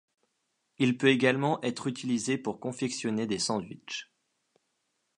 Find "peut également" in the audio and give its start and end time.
0.97-1.61